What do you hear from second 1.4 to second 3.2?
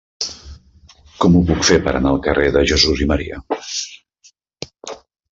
puc fer per anar al carrer de Jesús i